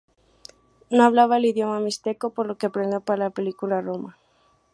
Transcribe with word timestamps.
No 0.89 1.03
hablaba 1.03 1.37
el 1.37 1.45
idioma 1.45 1.79
mixteco, 1.79 2.31
pero 2.31 2.47
lo 2.47 2.53
aprendió 2.59 3.01
para 3.01 3.25
la 3.25 3.29
película 3.29 3.81
"Roma". 3.81 4.17